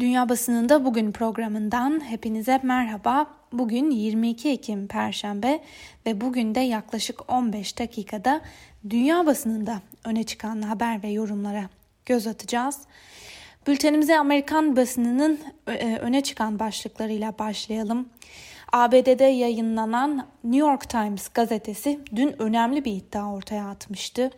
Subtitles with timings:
[0.00, 3.26] Dünya Basınında Bugün programından hepinize merhaba.
[3.52, 5.60] Bugün 22 Ekim Perşembe
[6.06, 8.40] ve bugün de yaklaşık 15 dakikada
[8.90, 11.68] dünya basınında öne çıkan haber ve yorumlara
[12.06, 12.80] göz atacağız.
[13.66, 15.38] Bültenimize Amerikan basınının
[15.68, 18.08] e, öne çıkan başlıklarıyla başlayalım.
[18.72, 24.30] ABD'de yayınlanan New York Times gazetesi dün önemli bir iddia ortaya atmıştı.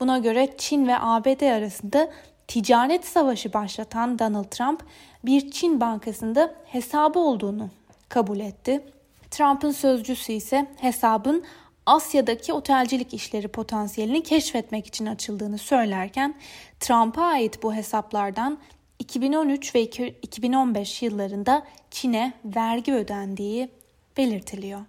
[0.00, 2.10] Buna göre Çin ve ABD arasında
[2.48, 4.84] ticaret savaşı başlatan Donald Trump
[5.24, 7.68] bir Çin bankasında hesabı olduğunu
[8.08, 8.84] kabul etti.
[9.30, 11.44] Trump'ın sözcüsü ise hesabın
[11.86, 16.34] Asya'daki otelcilik işleri potansiyelini keşfetmek için açıldığını söylerken
[16.80, 18.58] Trump'a ait bu hesaplardan
[18.98, 23.68] 2013 ve 2015 yıllarında Çin'e vergi ödendiği
[24.16, 24.80] belirtiliyor.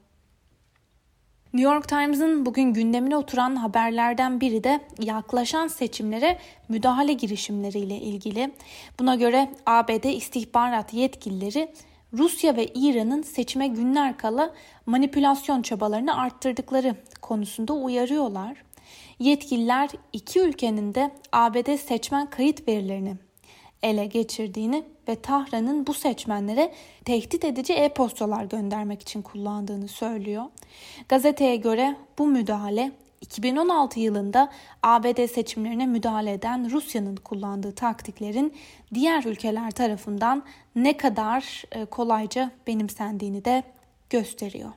[1.55, 6.37] New York Times'ın bugün gündemine oturan haberlerden biri de yaklaşan seçimlere
[6.69, 8.51] müdahale girişimleriyle ilgili.
[8.99, 11.71] Buna göre ABD istihbarat yetkilileri
[12.13, 14.53] Rusya ve İran'ın seçime günler kala
[14.85, 18.63] manipülasyon çabalarını arttırdıkları konusunda uyarıyorlar.
[19.19, 23.15] Yetkililer iki ülkenin de ABD seçmen kayıt verilerini
[23.84, 26.73] ele geçirdiğini ve Tahran'ın bu seçmenlere
[27.05, 30.43] tehdit edici e-postalar göndermek için kullandığını söylüyor.
[31.09, 34.51] Gazeteye göre bu müdahale 2016 yılında
[34.84, 38.53] ABD seçimlerine müdahale eden Rusya'nın kullandığı taktiklerin
[38.93, 40.43] diğer ülkeler tarafından
[40.76, 43.63] ne kadar e, kolayca benimsendiğini de
[44.09, 44.71] gösteriyor.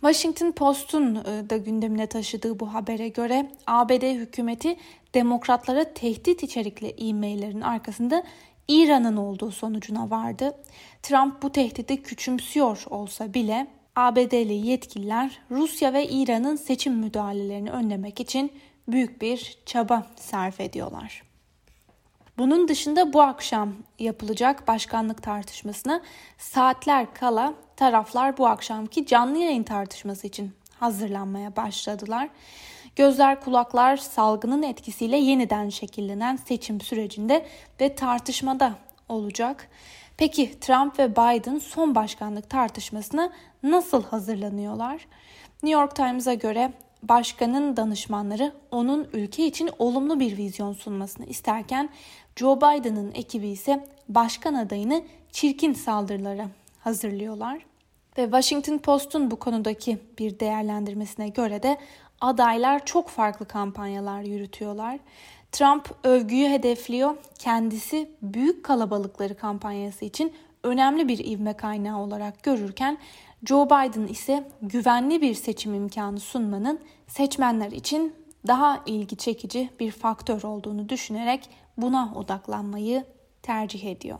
[0.00, 4.76] Washington Post'un e, da gündemine taşıdığı bu habere göre ABD hükümeti
[5.14, 8.22] demokratlara tehdit içerikli e-maillerin arkasında
[8.68, 10.54] İran'ın olduğu sonucuna vardı.
[11.02, 18.52] Trump bu tehdidi küçümsüyor olsa bile ABD'li yetkililer Rusya ve İran'ın seçim müdahalelerini önlemek için
[18.88, 21.25] büyük bir çaba sarf ediyorlar.
[22.38, 26.00] Bunun dışında bu akşam yapılacak başkanlık tartışmasına
[26.38, 32.28] saatler kala taraflar bu akşamki canlı yayın tartışması için hazırlanmaya başladılar.
[32.96, 37.46] Gözler kulaklar salgının etkisiyle yeniden şekillenen seçim sürecinde
[37.80, 38.72] ve tartışmada
[39.08, 39.68] olacak.
[40.16, 43.32] Peki Trump ve Biden son başkanlık tartışmasına
[43.62, 45.06] nasıl hazırlanıyorlar?
[45.62, 46.72] New York Times'a göre
[47.02, 51.88] başkanın danışmanları onun ülke için olumlu bir vizyon sunmasını isterken
[52.36, 55.02] Joe Biden'ın ekibi ise başkan adayını
[55.32, 56.48] çirkin saldırılara
[56.80, 57.66] hazırlıyorlar.
[58.18, 61.78] Ve Washington Post'un bu konudaki bir değerlendirmesine göre de
[62.20, 64.98] adaylar çok farklı kampanyalar yürütüyorlar.
[65.52, 67.16] Trump övgüyü hedefliyor.
[67.38, 70.32] Kendisi büyük kalabalıkları kampanyası için
[70.62, 72.98] önemli bir ivme kaynağı olarak görürken
[73.44, 78.14] Joe Biden ise güvenli bir seçim imkanı sunmanın seçmenler için
[78.46, 83.04] daha ilgi çekici bir faktör olduğunu düşünerek buna odaklanmayı
[83.42, 84.18] tercih ediyor.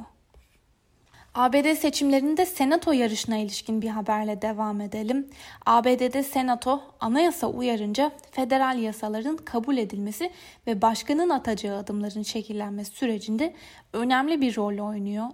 [1.36, 5.28] ABD seçimlerinde senato yarışına ilişkin bir haberle devam edelim.
[5.66, 10.30] ABD'de senato anayasa uyarınca federal yasaların kabul edilmesi
[10.66, 13.54] ve başkanın atacağı adımların şekillenmesi sürecinde
[13.92, 15.26] önemli bir rol oynuyor.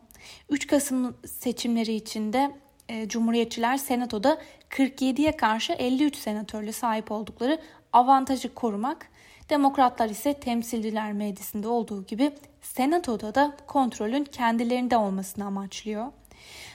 [0.50, 2.50] 3 Kasım seçimleri içinde
[2.88, 4.38] e, Cumhuriyetçiler senatoda
[4.70, 7.58] 47'ye karşı 53 senatörle sahip oldukları
[7.92, 9.11] avantajı korumak
[9.52, 12.32] Demokratlar ise temsilciler meclisinde olduğu gibi
[12.62, 16.06] senatoda da kontrolün kendilerinde olmasını amaçlıyor.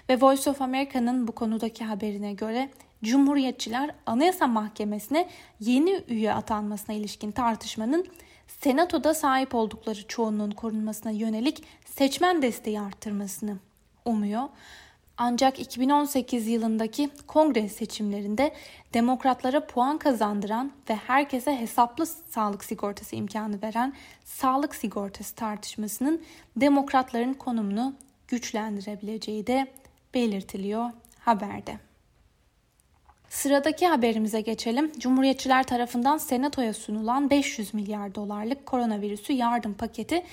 [0.09, 2.69] Ve Voice of America'nın bu konudaki haberine göre
[3.03, 5.29] Cumhuriyetçiler Anayasa Mahkemesi'ne
[5.59, 8.07] yeni üye atanmasına ilişkin tartışmanın
[8.47, 13.57] Senatoda sahip oldukları çoğunluğun korunmasına yönelik seçmen desteği arttırmasını
[14.05, 14.43] umuyor.
[15.17, 18.53] Ancak 2018 yılındaki kongre seçimlerinde
[18.93, 23.93] demokratlara puan kazandıran ve herkese hesaplı sağlık sigortası imkanı veren
[24.25, 26.21] sağlık sigortası tartışmasının
[26.55, 27.95] demokratların konumunu
[28.27, 29.67] güçlendirebileceği de
[30.13, 30.89] belirtiliyor
[31.19, 31.77] haberde.
[33.29, 34.91] Sıradaki haberimize geçelim.
[34.99, 40.23] Cumhuriyetçiler tarafından Senato'ya sunulan 500 milyar dolarlık koronavirüsü yardım paketi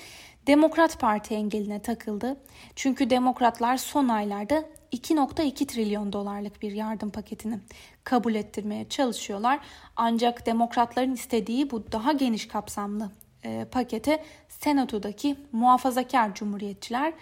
[0.47, 2.37] Demokrat Parti engeline takıldı.
[2.75, 7.59] Çünkü demokratlar son aylarda 2.2 trilyon dolarlık bir yardım paketini
[8.03, 9.59] kabul ettirmeye çalışıyorlar.
[9.95, 13.11] Ancak demokratların istediği bu daha geniş kapsamlı
[13.43, 17.13] e, pakete Senato'daki muhafazakar cumhuriyetçiler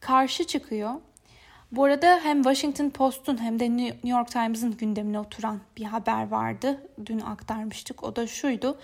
[0.00, 0.94] karşı çıkıyor.
[1.72, 6.88] Bu arada hem Washington Post'un hem de New York Times'ın gündemine oturan bir haber vardı.
[7.06, 8.04] Dün aktarmıştık.
[8.04, 8.78] O da şuydu.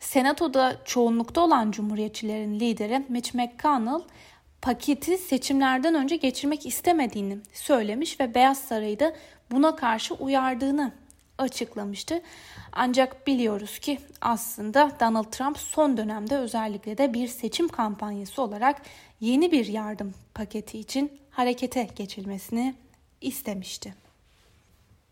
[0.00, 4.02] Senato'da çoğunlukta olan Cumhuriyetçilerin lideri Mitch McConnell
[4.62, 9.14] paketi seçimlerden önce geçirmek istemediğini söylemiş ve Beyaz Saray'ı da
[9.50, 10.92] buna karşı uyardığını
[11.38, 12.22] açıklamıştı.
[12.72, 18.82] Ancak biliyoruz ki aslında Donald Trump son dönemde özellikle de bir seçim kampanyası olarak
[19.20, 22.74] yeni bir yardım paketi için harekete geçilmesini
[23.20, 23.94] istemişti.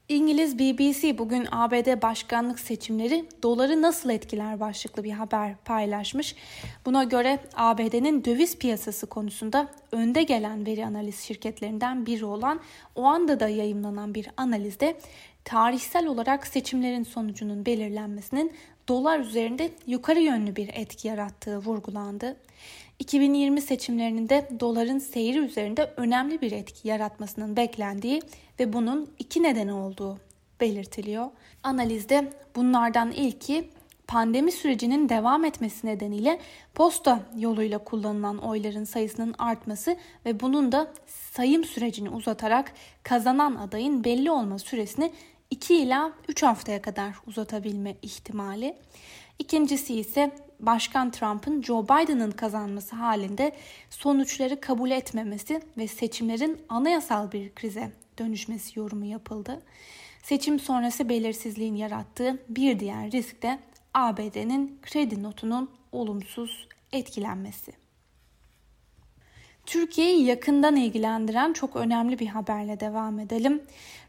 [0.09, 6.35] İngiliz BBC bugün ABD başkanlık seçimleri doları nasıl etkiler başlıklı bir haber paylaşmış.
[6.87, 12.61] Buna göre ABD'nin döviz piyasası konusunda önde gelen veri analiz şirketlerinden biri olan
[12.95, 14.97] Oanda'da yayımlanan bir analizde
[15.45, 18.53] tarihsel olarak seçimlerin sonucunun belirlenmesinin
[18.89, 22.37] dolar üzerinde yukarı yönlü bir etki yarattığı vurgulandı.
[22.99, 28.23] 2020 seçimlerinin de doların seyri üzerinde önemli bir etki yaratmasının beklendiği
[28.61, 30.19] ve bunun iki nedeni olduğu
[30.61, 31.27] belirtiliyor.
[31.63, 33.71] Analizde bunlardan ilki
[34.07, 36.41] pandemi sürecinin devam etmesi nedeniyle
[36.75, 39.97] posta yoluyla kullanılan oyların sayısının artması
[40.27, 42.73] ve bunun da sayım sürecini uzatarak
[43.03, 45.13] kazanan adayın belli olma süresini
[45.51, 48.77] 2 ila 3 haftaya kadar uzatabilme ihtimali.
[49.39, 53.53] İkincisi ise Başkan Trump'ın Joe Biden'ın kazanması halinde
[53.91, 59.63] sonuçları kabul etmemesi ve seçimlerin anayasal bir krize dönüşmesi yorumu yapıldı.
[60.23, 63.59] Seçim sonrası belirsizliğin yarattığı bir diğer risk de
[63.95, 67.73] ABD'nin kredi notunun olumsuz etkilenmesi.
[69.67, 73.63] Türkiye'yi yakından ilgilendiren çok önemli bir haberle devam edelim.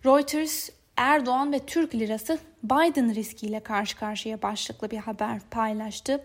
[0.06, 0.70] Reuters
[1.00, 6.24] Erdoğan ve Türk lirası Biden riskiyle karşı karşıya başlıklı bir haber paylaştı.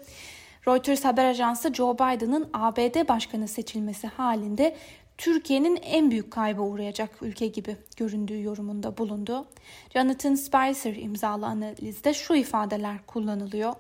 [0.69, 4.77] Reuters haber ajansı Joe Biden'ın ABD başkanı seçilmesi halinde
[5.19, 9.47] Türkiye'nin en büyük kayba uğrayacak ülke gibi göründüğü yorumunda bulundu.
[9.93, 13.75] Jonathan Spicer imzalı analizde şu ifadeler kullanılıyor.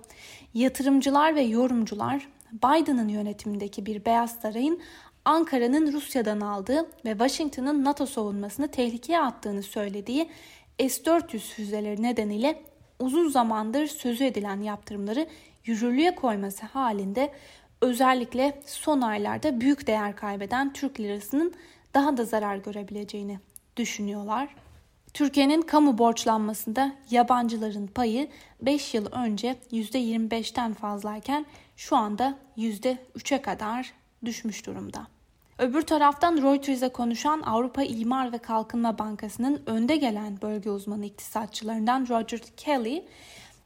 [0.55, 4.81] Yatırımcılar ve yorumcular Biden'ın yönetimindeki bir Beyaz Saray'ın
[5.25, 10.29] Ankara'nın Rusya'dan aldığı ve Washington'ın NATO savunmasını tehlikeye attığını söylediği
[10.79, 12.62] S-400 füzeleri nedeniyle
[12.99, 15.26] uzun zamandır sözü edilen yaptırımları
[15.65, 17.32] yürürlüğe koyması halinde
[17.81, 21.55] özellikle son aylarda büyük değer kaybeden Türk lirasının
[21.94, 23.38] daha da zarar görebileceğini
[23.76, 24.49] düşünüyorlar.
[25.15, 28.29] Türkiye'nin kamu borçlanmasında yabancıların payı
[28.62, 31.47] 5 yıl önce %25'ten fazlayken
[31.77, 33.93] şu anda %3'e kadar
[34.25, 35.06] düşmüş durumda.
[35.59, 42.41] Öbür taraftan Reuters'e konuşan Avrupa İmar ve Kalkınma Bankası'nın önde gelen bölge uzmanı iktisatçılarından Roger
[42.56, 43.05] Kelly,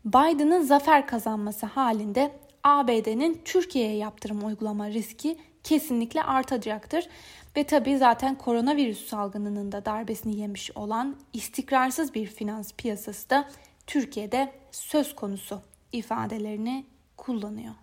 [0.04, 2.32] Biden'ın zafer kazanması halinde
[2.64, 7.08] ABD'nin Türkiye'ye yaptırım uygulama riski kesinlikle artacaktır.
[7.56, 13.48] Ve tabii zaten koronavirüs salgınının da darbesini yemiş olan istikrarsız bir finans piyasası da
[13.86, 15.60] Türkiye'de söz konusu
[15.92, 16.84] ifadelerini
[17.16, 17.74] kullanıyor.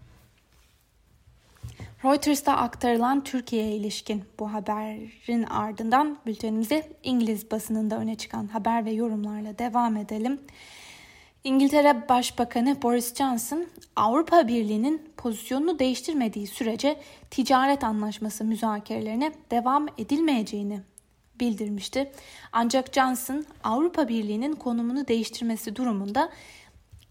[2.05, 9.57] Reuters'ta aktarılan Türkiye'ye ilişkin bu haberin ardından bültenimize İngiliz basınında öne çıkan haber ve yorumlarla
[9.57, 10.39] devam edelim.
[11.43, 13.65] İngiltere Başbakanı Boris Johnson,
[13.95, 16.99] Avrupa Birliği'nin pozisyonunu değiştirmediği sürece
[17.31, 20.79] ticaret anlaşması müzakerelerine devam edilmeyeceğini
[21.39, 22.11] bildirmişti.
[22.51, 26.29] Ancak Johnson, Avrupa Birliği'nin konumunu değiştirmesi durumunda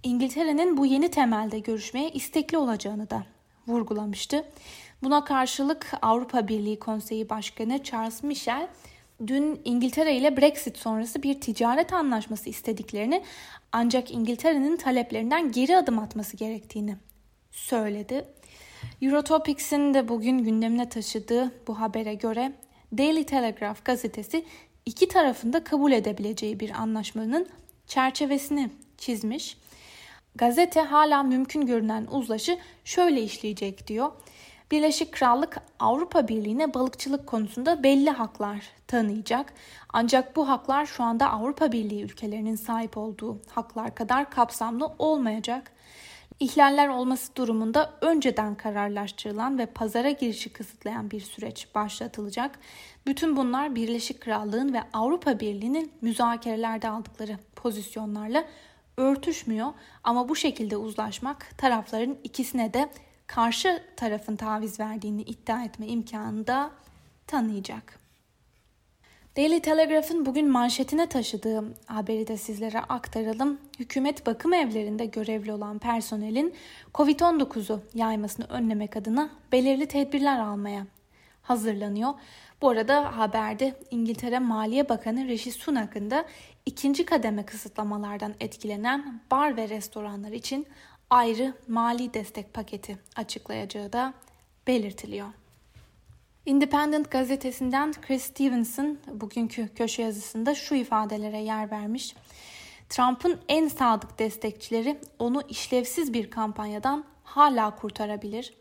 [0.02, 3.33] İngiltere'nin bu yeni temelde görüşmeye istekli olacağını da
[3.68, 4.44] vurgulamıştı.
[5.02, 8.68] Buna karşılık Avrupa Birliği Konseyi Başkanı Charles Michel
[9.26, 13.22] dün İngiltere ile Brexit sonrası bir ticaret anlaşması istediklerini
[13.72, 16.96] ancak İngiltere'nin taleplerinden geri adım atması gerektiğini
[17.52, 18.24] söyledi.
[19.02, 22.52] Eurotopics'in de bugün gündemine taşıdığı bu habere göre
[22.98, 24.44] Daily Telegraph gazetesi
[24.86, 27.48] iki tarafında kabul edebileceği bir anlaşmanın
[27.86, 29.56] çerçevesini çizmiş.
[30.36, 34.12] Gazete hala mümkün görünen uzlaşı şöyle işleyecek diyor.
[34.70, 39.52] Birleşik Krallık Avrupa Birliği'ne balıkçılık konusunda belli haklar tanıyacak.
[39.92, 45.72] Ancak bu haklar şu anda Avrupa Birliği ülkelerinin sahip olduğu haklar kadar kapsamlı olmayacak.
[46.40, 52.58] İhlaller olması durumunda önceden kararlaştırılan ve pazara girişi kısıtlayan bir süreç başlatılacak.
[53.06, 58.44] Bütün bunlar Birleşik Krallığın ve Avrupa Birliği'nin müzakerelerde aldıkları pozisyonlarla
[58.96, 59.72] örtüşmüyor
[60.04, 62.88] ama bu şekilde uzlaşmak tarafların ikisine de
[63.26, 66.70] karşı tarafın taviz verdiğini iddia etme imkanını da
[67.26, 68.04] tanıyacak.
[69.36, 73.58] Daily Telegraph'ın bugün manşetine taşıdığı haberi de sizlere aktaralım.
[73.78, 76.54] Hükümet bakım evlerinde görevli olan personelin
[76.94, 80.86] COVID-19'u yaymasını önlemek adına belirli tedbirler almaya
[81.42, 82.14] hazırlanıyor.
[82.64, 86.24] Bu arada haberde İngiltere Maliye Bakanı Rishi Sunak'ın da
[86.66, 90.66] ikinci kademe kısıtlamalardan etkilenen bar ve restoranlar için
[91.10, 94.14] ayrı mali destek paketi açıklayacağı da
[94.66, 95.28] belirtiliyor.
[96.46, 102.14] Independent gazetesinden Chris Stevenson bugünkü köşe yazısında şu ifadelere yer vermiş.
[102.88, 108.54] Trump'ın en sadık destekçileri onu işlevsiz bir kampanyadan hala kurtarabilir.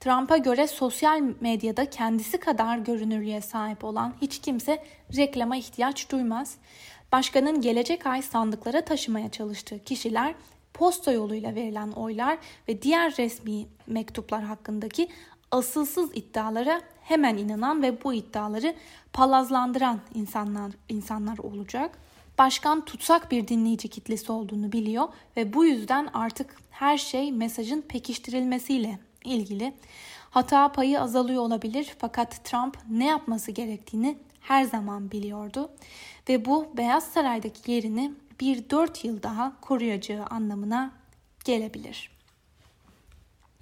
[0.00, 4.84] Trump'a göre sosyal medyada kendisi kadar görünürlüğe sahip olan hiç kimse
[5.16, 6.56] reklama ihtiyaç duymaz.
[7.12, 10.34] Başkanın gelecek ay sandıklara taşımaya çalıştığı kişiler
[10.74, 12.38] posta yoluyla verilen oylar
[12.68, 15.08] ve diğer resmi mektuplar hakkındaki
[15.50, 18.74] asılsız iddialara hemen inanan ve bu iddiaları
[19.12, 21.98] palazlandıran insanlar insanlar olacak.
[22.38, 28.98] Başkan tutsak bir dinleyici kitlesi olduğunu biliyor ve bu yüzden artık her şey mesajın pekiştirilmesiyle
[29.24, 29.74] ilgili.
[30.30, 35.70] Hata payı azalıyor olabilir fakat Trump ne yapması gerektiğini her zaman biliyordu
[36.28, 40.92] ve bu Beyaz Saray'daki yerini bir dört yıl daha koruyacağı anlamına
[41.44, 42.10] gelebilir.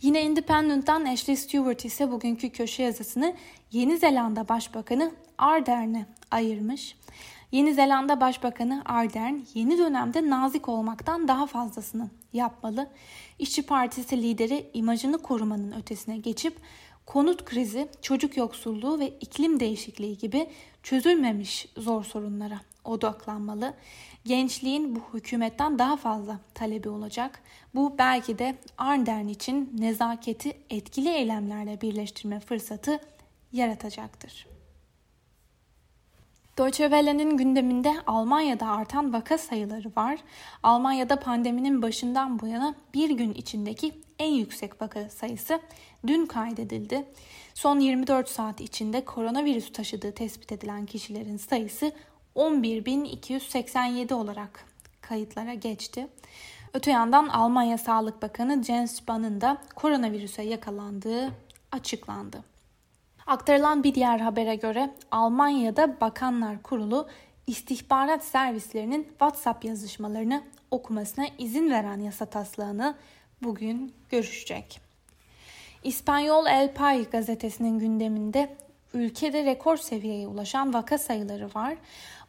[0.02, 3.36] Yine Independent'tan Ashley Stewart ise bugünkü köşe yazısını
[3.72, 6.96] Yeni Zelanda Başbakanı Ardern'e ayırmış.
[7.52, 12.90] Yeni Zelanda Başbakanı Ardern yeni dönemde nazik olmaktan daha fazlasını yapmalı.
[13.38, 16.56] İşçi Partisi lideri imajını korumanın ötesine geçip
[17.06, 20.50] konut krizi, çocuk yoksulluğu ve iklim değişikliği gibi
[20.82, 23.74] çözülmemiş zor sorunlara odaklanmalı.
[24.24, 27.42] Gençliğin bu hükümetten daha fazla talebi olacak.
[27.74, 33.00] Bu belki de Ardern için nezaketi etkili eylemlerle birleştirme fırsatı
[33.52, 34.46] yaratacaktır.
[36.60, 40.18] Deutsche Welle'nin gündeminde Almanya'da artan vaka sayıları var.
[40.62, 45.60] Almanya'da pandeminin başından bu yana bir gün içindeki en yüksek vaka sayısı
[46.06, 47.04] dün kaydedildi.
[47.54, 51.92] Son 24 saat içinde koronavirüs taşıdığı tespit edilen kişilerin sayısı
[52.36, 54.64] 11.287 olarak
[55.00, 56.06] kayıtlara geçti.
[56.74, 61.30] Öte yandan Almanya Sağlık Bakanı Jens Spahn'ın da koronavirüse yakalandığı
[61.72, 62.49] açıklandı.
[63.26, 67.08] Aktarılan bir diğer habere göre Almanya'da Bakanlar Kurulu
[67.46, 72.94] istihbarat servislerinin WhatsApp yazışmalarını okumasına izin veren yasa taslağını
[73.42, 74.80] bugün görüşecek.
[75.84, 78.56] İspanyol El Pay gazetesinin gündeminde
[78.94, 81.76] ülkede rekor seviyeye ulaşan vaka sayıları var.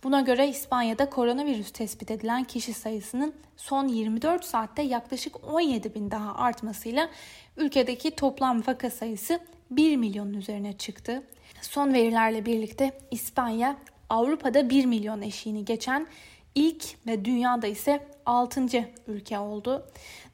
[0.03, 6.35] Buna göre İspanya'da koronavirüs tespit edilen kişi sayısının son 24 saatte yaklaşık 17 bin daha
[6.35, 7.09] artmasıyla
[7.57, 9.39] ülkedeki toplam vaka sayısı
[9.71, 11.23] 1 milyonun üzerine çıktı.
[11.61, 13.77] Son verilerle birlikte İspanya
[14.09, 16.07] Avrupa'da 1 milyon eşiğini geçen
[16.55, 18.65] ilk ve dünyada ise 6.
[19.07, 19.85] ülke oldu.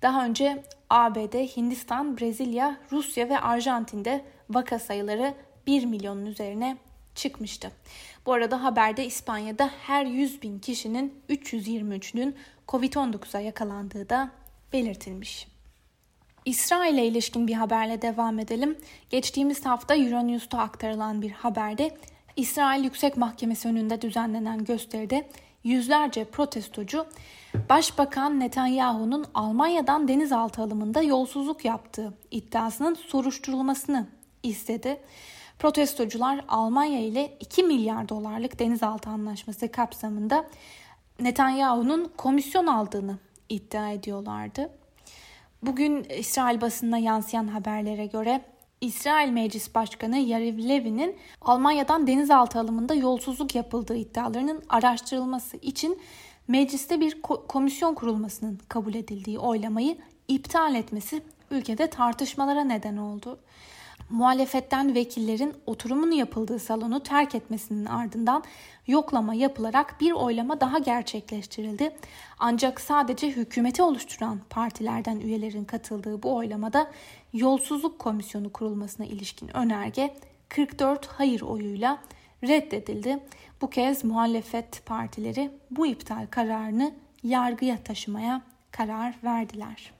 [0.01, 5.33] Daha önce ABD, Hindistan, Brezilya, Rusya ve Arjantin'de vaka sayıları
[5.67, 6.77] 1 milyonun üzerine
[7.15, 7.71] çıkmıştı.
[8.25, 12.35] Bu arada haberde İspanya'da her 100 bin kişinin 323'ünün
[12.67, 14.31] Covid-19'a yakalandığı da
[14.73, 15.56] belirtilmiş.
[16.47, 18.77] İsrail'e ilişkin bir haberle devam edelim.
[19.09, 21.97] Geçtiğimiz hafta Euronews'ta aktarılan bir haberde
[22.35, 25.29] İsrail Yüksek Mahkemesi önünde düzenlenen gösteride
[25.63, 27.05] yüzlerce protestocu
[27.69, 34.07] Başbakan Netanyahu'nun Almanya'dan denizaltı alımında yolsuzluk yaptığı iddiasının soruşturulmasını
[34.43, 35.01] istedi.
[35.59, 40.45] Protestocular Almanya ile 2 milyar dolarlık denizaltı anlaşması kapsamında
[41.19, 43.17] Netanyahu'nun komisyon aldığını
[43.49, 44.69] iddia ediyorlardı.
[45.61, 48.41] Bugün İsrail basınına yansıyan haberlere göre
[48.81, 55.99] İsrail Meclis Başkanı Yariv Levin'in Almanya'dan denizaltı alımında yolsuzluk yapıldığı iddialarının araştırılması için
[56.47, 59.97] mecliste bir komisyon kurulmasının kabul edildiği oylamayı
[60.27, 61.21] iptal etmesi
[61.51, 63.39] ülkede tartışmalara neden oldu
[64.09, 68.43] muhalefetten vekillerin oturumun yapıldığı salonu terk etmesinin ardından
[68.87, 71.95] yoklama yapılarak bir oylama daha gerçekleştirildi.
[72.39, 76.91] Ancak sadece hükümeti oluşturan partilerden üyelerin katıldığı bu oylamada
[77.33, 80.15] yolsuzluk komisyonu kurulmasına ilişkin önerge
[80.49, 81.99] 44 hayır oyuyla
[82.43, 83.19] reddedildi.
[83.61, 86.91] Bu kez muhalefet partileri bu iptal kararını
[87.23, 89.96] yargıya taşımaya karar verdiler.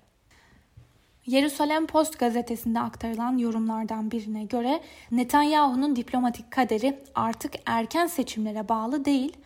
[1.27, 4.81] Yerusalem Post gazetesinde aktarılan yorumlardan birine göre
[5.11, 9.37] Netanyahu'nun diplomatik kaderi artık erken seçimlere bağlı değil.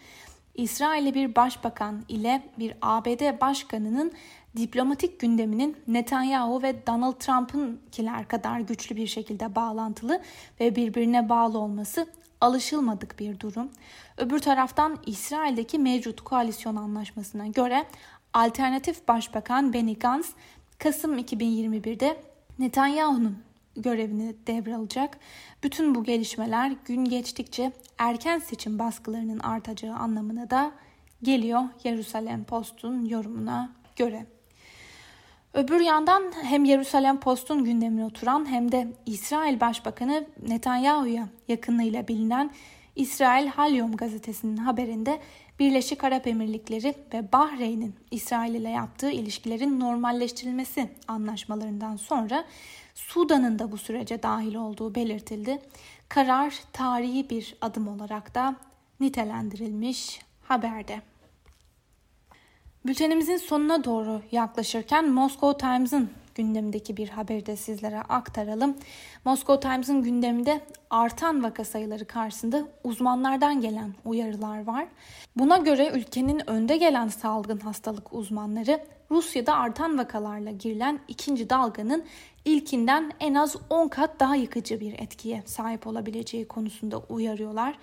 [0.55, 4.11] İsrail'li bir başbakan ile bir ABD başkanının
[4.57, 10.21] diplomatik gündeminin Netanyahu ve Donald Trump'ınkiler kadar güçlü bir şekilde bağlantılı
[10.59, 12.07] ve birbirine bağlı olması
[12.41, 13.69] alışılmadık bir durum.
[14.17, 17.85] Öbür taraftan İsrail'deki mevcut koalisyon anlaşmasına göre
[18.33, 20.29] alternatif başbakan Benny Gantz
[20.83, 22.17] Kasım 2021'de
[22.59, 23.37] Netanyahu'nun
[23.75, 25.17] görevini devralacak.
[25.63, 30.71] Bütün bu gelişmeler gün geçtikçe erken seçim baskılarının artacağı anlamına da
[31.23, 34.25] geliyor Yerusalem Post'un yorumuna göre.
[35.53, 42.51] Öbür yandan hem Yerusalem Post'un gündemine oturan hem de İsrail Başbakanı Netanyahu'ya yakınlığıyla bilinen
[42.95, 45.19] İsrail Halyom gazetesinin haberinde
[45.61, 52.45] Birleşik Arap Emirlikleri ve Bahreyn'in İsrail ile yaptığı ilişkilerin normalleştirilmesi anlaşmalarından sonra
[52.95, 55.61] Sudan'ın da bu sürece dahil olduğu belirtildi.
[56.09, 58.55] Karar tarihi bir adım olarak da
[58.99, 61.01] nitelendirilmiş haberde.
[62.85, 68.77] Bültenimizin sonuna doğru yaklaşırken Moscow Times'ın gündemindeki bir haberi de sizlere aktaralım.
[69.25, 74.87] Moscow Times'ın gündeminde artan vaka sayıları karşısında uzmanlardan gelen uyarılar var.
[75.35, 82.05] Buna göre ülkenin önde gelen salgın hastalık uzmanları Rusya'da artan vakalarla girilen ikinci dalganın
[82.45, 87.77] ilkinden en az 10 kat daha yıkıcı bir etkiye sahip olabileceği konusunda uyarıyorlar.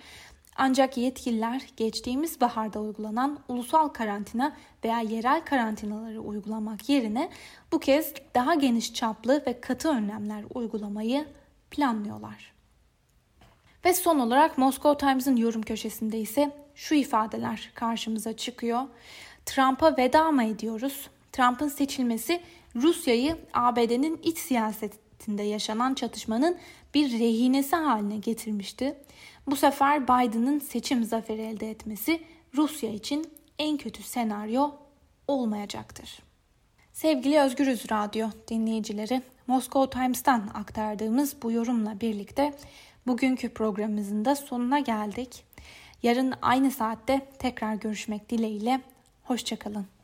[0.61, 7.29] Ancak yetkililer geçtiğimiz baharda uygulanan ulusal karantina veya yerel karantinaları uygulamak yerine
[7.71, 11.25] bu kez daha geniş çaplı ve katı önlemler uygulamayı
[11.71, 12.53] planlıyorlar.
[13.85, 18.81] Ve son olarak Moscow Times'ın yorum köşesinde ise şu ifadeler karşımıza çıkıyor.
[19.45, 21.09] Trump'a veda mı ediyoruz?
[21.31, 22.41] Trump'ın seçilmesi
[22.75, 24.37] Rusya'yı ABD'nin iç
[25.19, 26.57] siyasetinde yaşanan çatışmanın
[26.93, 28.95] bir rehinesi haline getirmişti.
[29.47, 32.21] Bu sefer Biden'ın seçim zaferi elde etmesi
[32.55, 33.25] Rusya için
[33.59, 34.71] en kötü senaryo
[35.27, 36.19] olmayacaktır.
[36.93, 42.53] Sevgili Özgürüz Radyo dinleyicileri, Moscow Times'tan aktardığımız bu yorumla birlikte
[43.07, 45.43] bugünkü programımızın da sonuna geldik.
[46.03, 48.81] Yarın aynı saatte tekrar görüşmek dileğiyle.
[49.23, 49.98] Hoşçakalın.